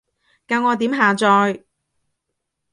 [0.47, 1.61] 教我點下載？